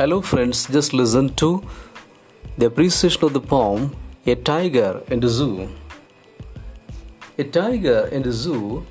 Hello, 0.00 0.22
friends, 0.22 0.66
just 0.66 0.94
listen 0.94 1.28
to 1.34 1.62
the 2.56 2.64
appreciation 2.64 3.22
of 3.22 3.34
the 3.34 3.40
poem 3.40 3.94
A 4.24 4.34
Tiger 4.34 5.02
in 5.08 5.20
the 5.20 5.28
Zoo. 5.28 5.68
A 7.36 7.44
Tiger 7.44 8.08
in 8.10 8.22
the 8.22 8.32
Zoo 8.32 8.86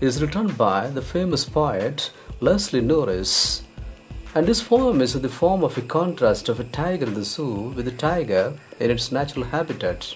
is 0.00 0.22
written 0.22 0.46
by 0.54 0.88
the 0.88 1.02
famous 1.02 1.44
poet 1.44 2.10
Leslie 2.40 2.80
Norris. 2.80 3.62
And 4.34 4.46
this 4.46 4.62
poem 4.62 5.02
is 5.02 5.14
in 5.14 5.20
the 5.20 5.28
form 5.28 5.62
of 5.62 5.76
a 5.76 5.82
contrast 5.82 6.48
of 6.48 6.58
a 6.58 6.64
tiger 6.64 7.04
in 7.04 7.12
the 7.12 7.24
zoo 7.24 7.74
with 7.76 7.86
a 7.86 7.98
tiger 8.06 8.58
in 8.80 8.90
its 8.90 9.12
natural 9.12 9.44
habitat. 9.44 10.14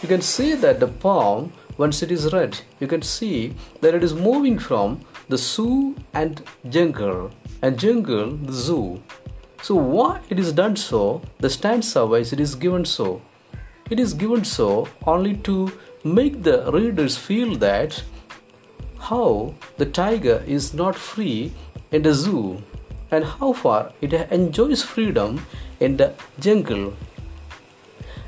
You 0.00 0.08
can 0.08 0.22
see 0.22 0.54
that 0.54 0.80
the 0.80 0.88
poem, 0.88 1.52
once 1.76 2.02
it 2.02 2.10
is 2.10 2.32
read, 2.32 2.60
you 2.80 2.86
can 2.86 3.02
see 3.02 3.52
that 3.82 3.94
it 3.94 4.02
is 4.02 4.14
moving 4.14 4.58
from 4.58 5.02
the 5.28 5.36
zoo 5.36 5.94
and 6.14 6.42
jungle, 6.70 7.30
and 7.60 7.78
jungle, 7.78 8.30
the 8.34 8.52
zoo. 8.54 9.02
So, 9.62 9.76
why 9.76 10.20
it 10.28 10.40
is 10.40 10.52
done 10.52 10.74
so, 10.74 11.22
the 11.38 11.48
stanza 11.48 12.04
wise 12.04 12.32
it 12.32 12.40
is 12.40 12.56
given 12.56 12.84
so. 12.84 13.22
It 13.90 14.00
is 14.00 14.12
given 14.12 14.44
so 14.44 14.88
only 15.06 15.36
to 15.48 15.70
make 16.02 16.42
the 16.42 16.68
readers 16.72 17.16
feel 17.16 17.54
that 17.58 18.02
how 18.98 19.54
the 19.78 19.86
tiger 19.86 20.42
is 20.48 20.74
not 20.74 20.96
free 20.96 21.52
in 21.92 22.02
the 22.02 22.12
zoo 22.12 22.60
and 23.12 23.24
how 23.24 23.52
far 23.52 23.92
it 24.00 24.12
enjoys 24.12 24.82
freedom 24.82 25.46
in 25.78 25.96
the 25.96 26.12
jungle. 26.40 26.94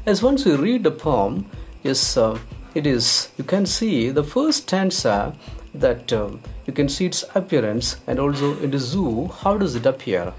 As 0.06 0.22
once 0.22 0.44
we 0.44 0.54
read 0.54 0.84
the 0.84 0.92
poem, 0.92 1.50
yes, 1.82 2.16
uh, 2.16 2.38
it 2.76 2.86
is, 2.86 3.30
you 3.36 3.42
can 3.42 3.66
see 3.66 4.10
the 4.10 4.22
first 4.22 4.64
stanza 4.64 5.34
that 5.74 6.12
uh, 6.12 6.30
you 6.66 6.72
can 6.72 6.88
see 6.88 7.06
its 7.06 7.24
appearance 7.34 7.96
and 8.06 8.20
also 8.20 8.56
in 8.60 8.70
the 8.70 8.78
zoo, 8.78 9.32
how 9.42 9.56
does 9.58 9.74
it 9.74 9.86
appear? 9.86 10.32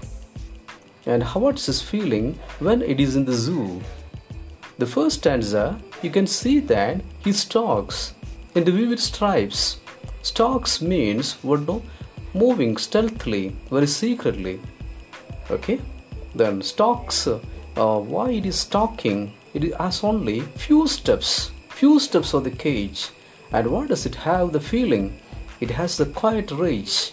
And 1.06 1.22
how 1.22 1.40
what's 1.40 1.66
his 1.66 1.80
feeling 1.80 2.38
when 2.58 2.82
it 2.82 3.00
is 3.00 3.14
in 3.14 3.24
the 3.24 3.32
zoo? 3.32 3.80
The 4.78 4.86
first 4.86 5.20
stanza, 5.20 5.80
you 6.02 6.10
can 6.10 6.26
see 6.26 6.58
that 6.60 7.00
he 7.20 7.32
stalks 7.32 8.12
in 8.54 8.64
the 8.64 8.72
vivid 8.72 9.00
stripes. 9.00 9.78
Stalks 10.22 10.82
means 10.82 11.34
what 11.42 11.60
no? 11.60 11.82
Moving 12.34 12.76
stealthily, 12.76 13.56
very 13.70 13.86
secretly. 13.86 14.60
Okay? 15.50 15.80
Then 16.34 16.60
stalks, 16.60 17.26
uh, 17.26 17.38
why 17.76 18.30
it 18.32 18.44
is 18.44 18.58
stalking? 18.58 19.32
It 19.54 19.74
has 19.76 20.04
only 20.04 20.40
few 20.40 20.86
steps, 20.88 21.50
few 21.68 22.00
steps 22.00 22.34
of 22.34 22.44
the 22.44 22.50
cage. 22.50 23.10
And 23.52 23.68
what 23.68 23.88
does 23.88 24.04
it 24.04 24.16
have 24.16 24.52
the 24.52 24.60
feeling? 24.60 25.18
It 25.60 25.70
has 25.70 25.96
the 25.96 26.06
quiet 26.06 26.50
rage. 26.50 27.12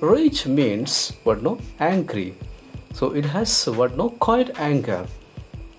Rage 0.00 0.46
means 0.46 1.12
what 1.24 1.42
no? 1.42 1.58
Angry. 1.80 2.34
So 2.98 3.12
it 3.12 3.26
has 3.36 3.52
what? 3.80 3.96
No? 3.96 4.10
Quiet 4.26 4.58
anchor 4.58 5.06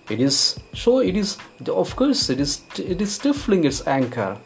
it 0.10 0.20
is 0.20 0.60
so 0.74 1.00
it 1.00 1.16
is 1.16 1.38
of 1.68 1.96
course 1.96 2.30
it 2.30 2.40
is 2.40 2.62
it 2.80 3.02
is 3.02 3.12
stifling 3.14 3.64
its 3.64 3.86
anchor 3.88 4.38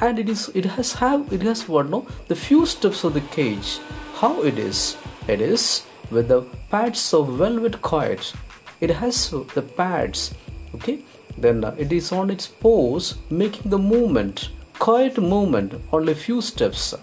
and 0.00 0.18
it 0.18 0.28
is 0.28 0.48
it 0.54 0.64
has 0.76 0.94
have 0.94 1.32
it 1.32 1.42
has 1.42 1.68
what? 1.68 1.90
No 1.90 2.06
the 2.28 2.34
few 2.34 2.64
steps 2.66 3.04
of 3.04 3.14
the 3.14 3.20
cage. 3.20 3.78
How 4.14 4.42
it 4.42 4.58
is? 4.58 4.96
It 5.28 5.40
is 5.40 5.84
with 6.10 6.28
the 6.28 6.42
pads 6.70 7.12
of 7.12 7.28
velvet 7.42 7.82
quiet. 7.82 8.32
It 8.80 8.90
has 8.90 9.30
the 9.30 9.62
pads 9.62 10.34
okay? 10.74 11.00
Then 11.36 11.64
it 11.76 11.92
is 11.92 12.12
on 12.12 12.30
its 12.30 12.46
paws 12.46 13.16
making 13.30 13.70
the 13.70 13.78
movement 13.78 14.48
quiet 14.78 15.18
movement 15.18 15.74
only 15.92 16.14
few 16.14 16.40
steps 16.40 16.94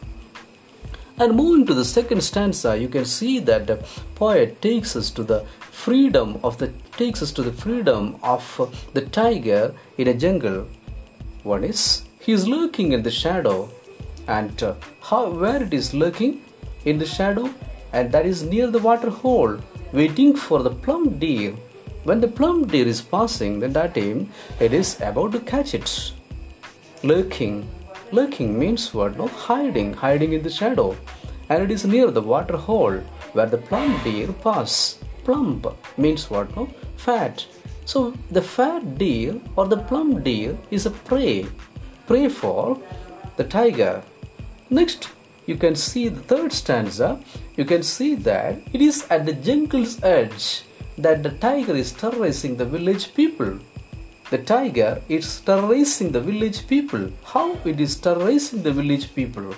and 1.22 1.36
moving 1.36 1.67
to 1.67 1.75
the 1.75 1.86
second 1.86 2.22
stanza, 2.22 2.75
you 2.75 2.88
can 2.88 3.05
see 3.05 3.38
that 3.38 3.67
the 3.67 3.75
poet 4.16 4.59
takes 4.59 4.95
us 4.95 5.11
to 5.11 5.23
the 5.23 5.41
freedom 5.81 6.39
of 6.44 6.58
the 6.58 6.69
takes 6.98 7.21
us 7.21 7.32
to 7.32 7.43
the 7.43 7.54
freedom 7.64 8.15
of 8.23 8.43
the 8.93 9.02
tiger 9.17 9.73
in 9.99 10.08
a 10.08 10.15
jungle. 10.15 10.67
One 11.43 11.64
is 11.64 12.05
he 12.20 12.32
is 12.32 12.48
lurking 12.48 12.93
in 12.93 13.04
the 13.04 13.11
shadow, 13.11 13.70
and 14.27 14.64
uh, 14.64 14.73
how 15.09 15.30
where 15.30 15.61
it 15.61 15.76
is 15.76 15.93
lurking 15.93 16.42
in 16.86 16.98
the 16.98 17.05
shadow, 17.05 17.53
and 17.93 18.11
that 18.11 18.26
is 18.26 18.42
near 18.42 18.67
the 18.67 18.80
water 18.80 19.11
hole, 19.11 19.59
waiting 19.93 20.36
for 20.36 20.64
the 20.64 20.71
plum 20.71 21.20
deer. 21.20 21.53
When 22.03 22.20
the 22.20 22.27
plum 22.39 22.65
deer 22.65 22.88
is 22.88 23.02
passing, 23.02 23.59
then 23.59 23.73
that 23.73 23.93
time 23.93 24.32
it 24.59 24.73
is 24.73 24.99
about 25.02 25.33
to 25.33 25.39
catch 25.39 25.76
it. 25.76 26.14
Lurking 27.03 27.70
Lurking 28.11 28.60
means 28.60 28.94
what? 28.94 29.17
No, 29.17 29.27
hiding, 29.27 29.94
hiding 29.94 30.33
in 30.33 30.44
the 30.44 30.49
shadow. 30.49 30.98
And 31.49 31.64
it 31.64 31.72
is 31.72 31.86
near 31.86 32.11
the 32.11 32.22
water 32.22 32.58
hole 32.58 32.98
where 33.33 33.45
the 33.45 33.58
plump 33.58 34.04
deer 34.04 34.27
pass. 34.44 34.99
Plump 35.23 35.67
means 35.98 36.30
what? 36.30 36.54
No, 36.55 36.66
fat. 36.98 37.45
So 37.86 38.14
the 38.30 38.42
fat 38.42 38.98
deer 38.98 39.39
or 39.55 39.67
the 39.67 39.77
plump 39.77 40.23
deer 40.23 40.58
is 40.71 40.86
a 40.86 40.92
prey, 40.92 41.45
prey 42.05 42.27
for 42.27 42.77
the 43.38 43.44
tiger. 43.45 44.04
Next, 44.70 45.10
you 45.45 45.55
can 45.55 45.76
see 45.76 46.10
the 46.10 46.21
third 46.21 46.52
stanza. 46.52 47.21
You 47.55 47.66
can 47.66 47.83
see 47.83 48.16
that 48.16 48.60
it 48.73 48.82
is 48.82 49.05
at 49.10 49.26
the 49.26 49.33
jungle's 49.33 50.04
edge 50.04 50.64
that 50.98 51.23
the 51.23 51.32
tiger 51.32 51.76
is 51.76 51.92
terrorizing 51.92 52.58
the 52.58 52.66
village 52.66 53.14
people 53.16 53.58
the 54.31 54.37
tiger 54.37 55.02
is 55.09 55.42
terrorizing 55.42 56.14
the 56.14 56.21
village 56.21 56.65
people. 56.65 57.11
How 57.25 57.58
it 57.65 57.81
is 57.81 57.97
terrorizing 57.97 58.64
the 58.64 58.71
village 58.71 59.14
people? 59.14 59.53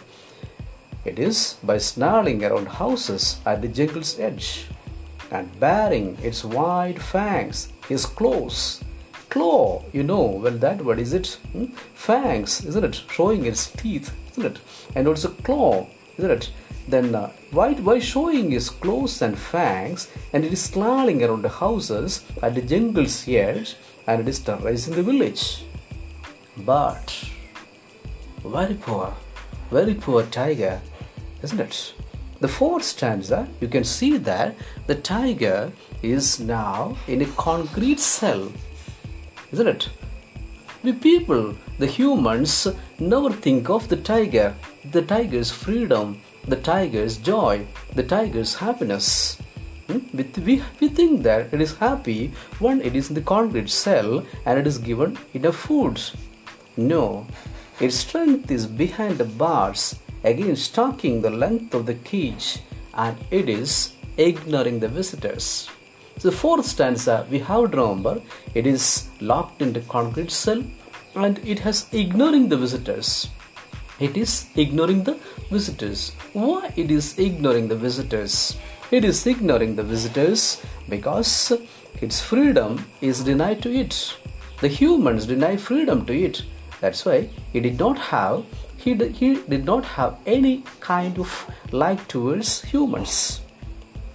It 1.06 1.20
is 1.20 1.58
by 1.62 1.78
snarling 1.78 2.44
around 2.44 2.68
houses 2.70 3.40
at 3.46 3.62
the 3.62 3.68
jungle's 3.68 4.20
edge 4.20 4.66
and 5.30 5.60
baring 5.60 6.18
its 6.24 6.44
wide 6.44 7.00
fangs, 7.00 7.72
his 7.88 8.08
claws. 8.08 8.84
Claw, 9.30 9.84
you 9.94 10.02
know, 10.02 10.26
well, 10.44 10.58
that 10.58 10.84
what 10.84 10.98
is 10.98 11.14
it? 11.14 11.38
Hmm? 11.52 11.66
Fangs, 11.94 12.66
isn't 12.66 12.84
it? 12.84 13.04
Showing 13.12 13.46
its 13.46 13.70
teeth, 13.70 14.12
isn't 14.32 14.58
it? 14.58 14.60
And 14.96 15.08
also 15.08 15.30
claw, 15.30 15.86
isn't 16.18 16.32
it? 16.32 16.52
Then 16.88 17.14
uh, 17.14 17.32
why, 17.52 17.74
why 17.74 18.00
showing 18.00 18.50
his 18.50 18.72
claws 18.72 19.22
and 19.22 19.38
fangs 19.38 20.10
and 20.34 20.44
it 20.44 20.52
is 20.52 20.64
snarling 20.64 21.24
around 21.24 21.44
the 21.44 21.50
houses 21.50 22.26
at 22.42 22.56
the 22.56 22.62
jungle's 22.62 23.28
edge 23.28 23.76
and 24.08 24.22
it 24.22 24.28
is 24.28 24.40
terrorizing 24.40 24.96
the 24.96 25.04
village. 25.04 25.66
But 26.58 27.30
very 28.44 28.76
poor, 28.76 29.14
very 29.72 29.94
poor 29.94 30.24
tiger, 30.24 30.82
isn't 31.42 31.60
it? 31.60 31.94
The 32.40 32.48
fourth 32.48 32.84
stanza, 32.84 33.48
you 33.62 33.68
can 33.68 33.84
see 33.84 34.18
that 34.18 34.56
the 34.86 34.96
tiger 34.96 35.72
is 36.02 36.40
now 36.40 36.98
in 37.08 37.22
a 37.22 37.26
concrete 37.38 38.00
cell, 38.00 38.52
isn't 39.52 39.68
it? 39.68 39.90
We 40.84 40.92
people, 40.92 41.56
the 41.80 41.88
humans, 41.88 42.68
never 43.00 43.32
think 43.32 43.70
of 43.70 43.88
the 43.88 43.96
tiger, 43.96 44.54
the 44.92 45.02
tiger's 45.02 45.50
freedom, 45.50 46.22
the 46.46 46.58
tiger's 46.58 47.16
joy, 47.16 47.66
the 47.96 48.04
tiger's 48.04 48.56
happiness. 48.56 49.38
Hmm? 49.94 50.18
We, 50.44 50.64
we 50.80 50.90
think 50.90 51.24
that 51.24 51.54
it 51.54 51.62
is 51.62 51.78
happy 51.78 52.32
when 52.60 52.82
it 52.82 52.96
is 52.96 53.10
in 53.10 53.16
the 53.16 53.22
concrete 53.22 53.70
cell 53.70 54.26
and 54.46 54.60
it 54.60 54.66
is 54.66 54.78
given 54.78 55.18
enough 55.34 55.56
foods. 55.56 56.16
No, 56.78 57.28
its 57.80 57.98
strength 57.98 58.50
is 58.50 58.66
behind 58.66 59.18
the 59.18 59.26
bars, 59.26 59.96
again 60.24 60.56
stalking 60.56 61.22
the 61.22 61.30
length 61.30 61.74
of 61.76 61.86
the 61.86 61.94
cage, 61.94 62.60
and 62.96 63.18
it 63.30 63.50
is 63.50 63.94
ignoring 64.18 64.80
the 64.80 64.88
visitors. 64.88 65.70
So 66.18 66.30
the 66.30 66.36
fourth 66.36 66.66
stanza 66.66 67.28
we 67.30 67.40
have 67.40 67.72
to 67.72 67.78
remember 67.78 68.22
it 68.54 68.66
is 68.68 69.10
locked 69.20 69.62
in 69.62 69.74
the 69.74 69.82
concrete 69.82 70.32
cell 70.32 70.64
and 71.16 71.40
it 71.40 71.60
has 71.60 71.88
ignoring 71.92 72.50
the 72.50 72.58
visitors. 72.58 73.30
It 74.00 74.18
is 74.18 74.48
ignoring 74.56 75.04
the 75.04 75.20
visitors. 75.50 76.12
Why 76.34 76.74
it 76.76 76.90
is 76.90 77.18
ignoring 77.20 77.68
the 77.68 77.76
visitors? 77.76 78.58
It 78.94 79.04
is 79.04 79.26
ignoring 79.26 79.76
the 79.76 79.82
visitors 79.82 80.62
because 80.88 81.52
its 82.00 82.22
freedom 82.22 82.86
is 83.02 83.24
denied 83.24 83.64
to 83.64 83.74
it. 83.74 84.16
The 84.62 84.68
humans 84.68 85.26
deny 85.26 85.58
freedom 85.58 86.06
to 86.06 86.14
it. 86.14 86.44
That's 86.80 87.04
why 87.04 87.30
he 87.52 87.60
did 87.60 87.80
not 87.80 87.98
have 87.98 88.46
he, 88.78 88.94
he 88.94 89.42
did 89.50 89.66
not 89.66 89.84
have 89.98 90.20
any 90.28 90.64
kind 90.80 91.18
of 91.18 91.50
like 91.72 92.08
towards 92.08 92.62
humans. 92.66 93.42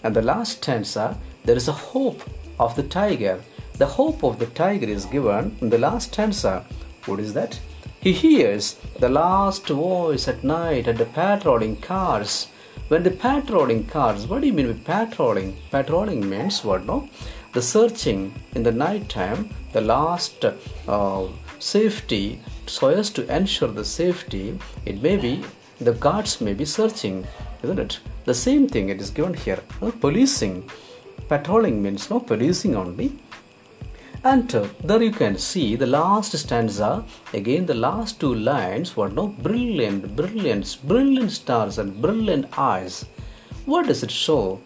And 0.05 0.15
the 0.15 0.23
last 0.23 0.59
stanza, 0.59 1.19
there 1.45 1.57
is 1.57 1.67
a 1.67 1.81
hope 1.91 2.23
of 2.61 2.77
the 2.77 2.85
tiger. 2.85 3.43
The 3.79 3.87
hope 3.87 4.23
of 4.23 4.39
the 4.39 4.47
tiger 4.47 4.87
is 4.87 5.07
given 5.07 5.57
in 5.61 5.71
the 5.71 5.79
last 5.79 6.13
stanza. 6.13 6.65
What 7.07 7.19
is 7.19 7.35
that? 7.35 7.59
He 7.99 8.13
hears 8.13 8.75
the 9.01 9.09
last 9.09 9.67
voice 9.67 10.29
at 10.29 10.45
night 10.45 10.87
at 10.87 10.99
the 10.99 11.07
patrolling 11.07 11.81
cars 11.81 12.47
when 12.89 13.03
the 13.03 13.11
patrolling 13.11 13.85
cars, 13.85 14.27
what 14.27 14.41
do 14.41 14.47
you 14.47 14.53
mean 14.53 14.73
by 14.73 15.07
patrolling? 15.07 15.57
Patrolling 15.71 16.29
means 16.29 16.65
what? 16.65 16.87
No, 16.87 17.09
the 17.53 17.63
searching 17.63 18.35
in 18.55 18.63
the 18.63 18.73
night 18.73 19.09
time, 19.09 19.51
the 19.73 19.81
last 19.81 20.45
uh, 20.45 21.27
safety, 21.59 22.41
so 22.67 22.89
as 22.89 23.11
to 23.11 23.35
ensure 23.35 23.69
the 23.69 23.85
safety. 23.85 24.59
It 24.87 25.03
may 25.03 25.17
be 25.17 25.45
the 25.81 25.93
guards 25.93 26.41
may 26.41 26.55
be 26.55 26.65
searching, 26.65 27.27
isn't 27.63 27.79
it? 27.79 28.01
The 28.25 28.35
same 28.35 28.69
thing 28.69 28.89
it 28.89 29.01
is 29.01 29.11
given 29.11 29.35
here. 29.35 29.61
Uh, 29.81 29.91
policing 29.91 30.71
patrolling 31.29 31.83
means 31.83 32.11
no 32.11 32.21
policing 32.21 32.75
only 32.75 33.13
and 34.25 34.53
uh, 34.55 34.67
there 34.83 35.03
you 35.03 35.13
can 35.13 35.39
see 35.39 35.77
the 35.77 35.87
last 35.87 36.37
stanza. 36.37 37.05
Again 37.33 37.67
the 37.67 37.75
last 37.75 38.21
two 38.21 38.35
lines 38.35 38.97
were 38.97 39.09
no 39.09 39.29
brilliant 39.29 40.17
brilliant 40.17 40.79
brilliant 40.85 41.31
stars 41.31 41.79
and 41.79 42.01
brilliant 42.03 42.47
eyes. 42.59 43.07
What 43.65 43.87
does 43.87 44.03
it 44.03 44.11
show? 44.11 44.61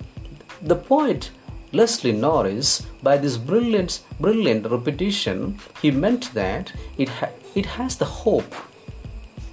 The 0.62 0.76
poet 0.76 1.30
leslie 1.72 2.12
norris 2.12 2.86
by 3.02 3.16
this 3.18 3.36
brilliant 3.36 4.02
brilliant 4.20 4.70
repetition 4.70 5.58
he 5.80 5.90
meant 5.90 6.32
that 6.34 6.72
it 6.96 7.08
ha- 7.08 7.36
it 7.54 7.66
has 7.66 7.96
the 7.96 8.04
hope. 8.04 8.54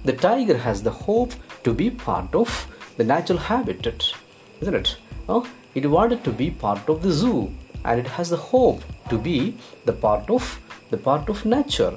The 0.04 0.14
tiger 0.14 0.56
has 0.56 0.82
the 0.82 0.90
hope 0.90 1.32
to 1.64 1.74
be 1.74 1.90
part 1.90 2.34
of 2.34 2.66
the 2.96 3.04
natural 3.04 3.38
habitat 3.38 4.12
isn't 4.60 4.74
it? 4.74 4.96
Oh, 5.28 5.46
it 5.74 5.86
wanted 5.86 6.24
to 6.24 6.32
be 6.32 6.50
part 6.50 6.88
of 6.88 7.02
the 7.02 7.12
zoo 7.12 7.52
and 7.84 8.00
it 8.00 8.06
has 8.06 8.30
the 8.30 8.36
hope 8.36 8.82
to 9.08 9.18
be 9.18 9.54
the 9.84 9.92
part 9.92 10.30
of 10.30 10.60
the 10.90 10.96
part 10.96 11.28
of 11.28 11.44
nature. 11.44 11.94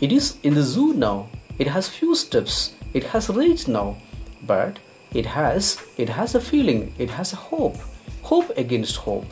It 0.00 0.12
is 0.12 0.36
in 0.42 0.54
the 0.54 0.62
zoo 0.62 0.94
now. 0.94 1.28
It 1.58 1.66
has 1.66 1.88
few 1.88 2.14
steps. 2.14 2.74
It 2.94 3.04
has 3.04 3.28
reached 3.28 3.68
now. 3.68 3.96
But 4.46 4.78
it 5.12 5.26
has 5.26 5.82
it 5.96 6.08
has 6.08 6.34
a 6.34 6.40
feeling. 6.40 6.94
It 6.98 7.10
has 7.10 7.32
a 7.32 7.36
hope. 7.36 7.76
Hope 8.22 8.56
against 8.56 8.96
hope. 8.96 9.30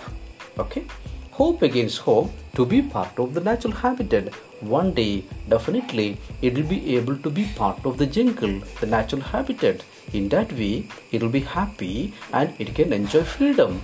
Okay? 0.59 0.85
Hope 1.33 1.63
against 1.63 1.99
hope 1.99 2.31
to 2.55 2.65
be 2.65 2.81
part 2.83 3.19
of 3.19 3.35
the 3.35 3.41
natural 3.41 3.75
habitat. 3.75 4.33
One 4.61 4.93
day 4.93 5.25
definitely 5.49 6.17
it 6.41 6.55
will 6.55 6.69
be 6.69 6.97
able 6.97 7.19
to 7.19 7.31
be 7.31 7.45
part 7.57 7.85
of 7.85 7.99
the 7.99 8.07
jungle 8.07 8.61
the 8.81 8.87
natural 8.87 9.21
habitat. 9.21 9.85
In 10.13 10.29
that 10.31 10.53
way 10.53 10.89
it 11.13 11.23
will 11.23 11.35
be 11.41 11.41
happy 11.41 12.15
and 12.33 12.55
it 12.59 12.75
can 12.75 12.93
enjoy 12.93 13.23
freedom 13.25 13.83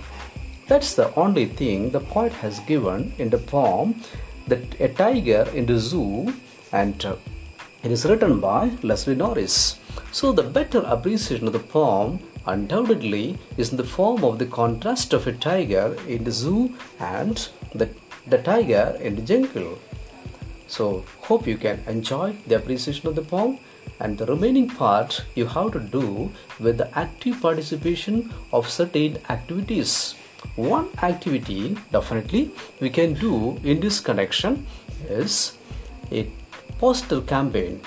that's 0.67 0.95
the 0.95 1.13
only 1.15 1.45
thing 1.45 1.91
the 1.91 1.99
poet 1.99 2.33
has 2.33 2.59
given 2.61 3.13
in 3.17 3.29
the 3.29 3.37
poem 3.37 3.95
that 4.47 4.79
a 4.79 4.87
tiger 4.87 5.49
in 5.53 5.65
the 5.65 5.77
zoo 5.77 6.33
and 6.71 7.05
uh, 7.05 7.15
it 7.83 7.91
is 7.91 8.05
written 8.05 8.39
by 8.39 8.71
Leslie 8.81 9.15
Norris. 9.15 9.77
So 10.11 10.31
the 10.31 10.43
better 10.43 10.79
appreciation 10.79 11.47
of 11.47 11.53
the 11.53 11.59
poem 11.59 12.19
undoubtedly 12.45 13.37
is 13.57 13.71
in 13.71 13.77
the 13.77 13.83
form 13.83 14.23
of 14.23 14.39
the 14.39 14.45
contrast 14.45 15.13
of 15.13 15.27
a 15.27 15.33
tiger 15.33 15.97
in 16.07 16.23
the 16.23 16.31
zoo 16.31 16.73
and 16.99 17.47
the, 17.75 17.89
the 18.27 18.37
tiger 18.37 18.97
in 19.01 19.15
the 19.15 19.21
jungle. 19.21 19.77
So 20.67 21.03
hope 21.19 21.45
you 21.45 21.57
can 21.57 21.83
enjoy 21.87 22.35
the 22.47 22.55
appreciation 22.55 23.07
of 23.07 23.15
the 23.15 23.21
poem 23.21 23.59
and 23.99 24.17
the 24.17 24.25
remaining 24.25 24.69
part 24.69 25.25
you 25.35 25.45
have 25.45 25.73
to 25.73 25.79
do 25.79 26.31
with 26.59 26.77
the 26.77 26.97
active 26.97 27.41
participation 27.41 28.33
of 28.51 28.69
certain 28.69 29.17
activities 29.29 30.15
one 30.55 30.89
activity 31.01 31.77
definitely 31.91 32.51
we 32.79 32.89
can 32.89 33.13
do 33.13 33.57
in 33.63 33.79
this 33.79 33.99
connection 33.99 34.65
is 35.09 35.57
a 36.11 36.31
poster 36.79 37.21
campaign. 37.21 37.81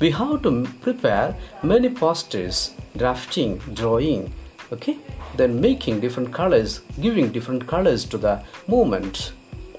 We 0.00 0.10
have 0.10 0.42
to 0.42 0.66
prepare 0.80 1.36
many 1.62 1.88
posters 1.90 2.74
drafting 2.96 3.58
drawing 3.72 4.32
okay? 4.72 4.98
Then 5.36 5.60
making 5.60 6.00
different 6.00 6.32
colors 6.32 6.80
giving 7.00 7.30
different 7.30 7.66
colors 7.66 8.04
to 8.06 8.18
the 8.18 8.42
movement 8.66 9.32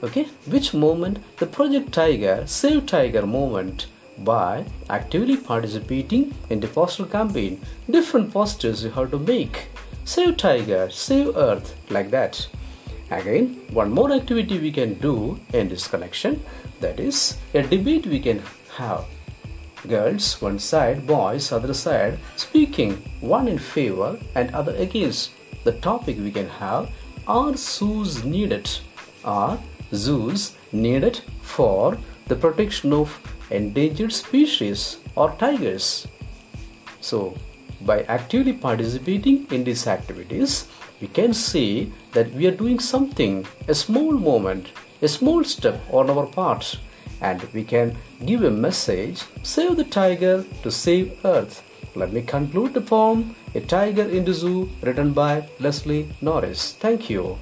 okay? 0.04 0.25
Which 0.48 0.74
movement? 0.74 1.19
The 1.38 1.45
project 1.45 1.92
tiger 1.92 2.44
save 2.45 2.86
tiger 2.86 3.25
movement 3.25 3.88
by 4.19 4.65
actively 4.89 5.38
participating 5.38 6.33
in 6.50 6.60
the 6.60 6.68
poster 6.68 7.06
campaign. 7.06 7.62
Different 7.89 8.31
posters 8.31 8.83
you 8.83 8.92
have 8.92 9.12
to 9.12 9.19
make 9.19 9.68
save 10.05 10.38
tiger, 10.38 10.89
save 10.89 11.35
earth, 11.35 11.75
like 11.89 12.11
that. 12.11 12.47
Again, 13.11 13.61
one 13.71 13.91
more 13.91 14.11
activity 14.11 14.59
we 14.59 14.71
can 14.71 14.95
do 14.95 15.39
in 15.53 15.69
this 15.69 15.88
connection 15.88 16.44
that 16.79 17.00
is 17.00 17.38
a 17.53 17.61
debate 17.61 18.07
we 18.07 18.19
can 18.19 18.41
have. 18.75 19.05
Girls 19.88 20.41
one 20.41 20.59
side, 20.59 21.05
boys 21.05 21.51
other 21.51 21.73
side, 21.73 22.17
speaking 22.35 22.94
one 23.19 23.47
in 23.47 23.59
favor 23.59 24.17
and 24.35 24.53
other 24.55 24.75
against. 24.75 25.31
The 25.63 25.73
topic 25.73 26.17
we 26.17 26.31
can 26.31 26.50
have 26.50 26.89
are 27.27 27.55
zoos 27.55 28.23
needed? 28.23 28.69
Are 29.23 29.59
zoos 29.94 30.55
needed 30.71 31.21
for 31.41 31.97
the 32.27 32.35
protection 32.35 32.94
of 32.94 33.19
endangered 33.51 34.11
species 34.11 34.97
or 35.15 35.31
tigers? 35.31 36.07
So 37.00 37.38
by 37.85 38.03
actively 38.03 38.53
participating 38.53 39.47
in 39.51 39.63
these 39.63 39.88
activities, 39.88 40.68
we 41.01 41.07
can 41.07 41.33
see 41.33 41.91
that 42.13 42.31
we 42.33 42.47
are 42.47 42.56
doing 42.56 42.80
something, 42.80 43.45
a 43.68 43.75
small 43.75 44.13
moment, 44.13 44.68
a 45.01 45.07
small 45.07 45.44
step 45.44 45.81
on 45.91 46.09
our 46.09 46.25
part, 46.25 46.80
and 47.21 47.41
we 47.53 47.63
can 47.63 47.95
give 48.25 48.44
a 48.44 48.51
message 48.51 49.24
save 49.44 49.77
the 49.77 49.83
tiger 49.83 50.45
to 50.63 50.71
save 50.71 51.25
earth. 51.25 51.63
Let 51.95 52.12
me 52.12 52.21
conclude 52.21 52.74
the 52.74 52.81
poem 52.81 53.35
A 53.56 53.59
Tiger 53.59 54.09
in 54.09 54.25
the 54.25 54.33
Zoo, 54.33 54.71
written 54.81 55.13
by 55.13 55.47
Leslie 55.59 56.09
Norris. 56.21 56.74
Thank 56.74 57.09
you. 57.09 57.38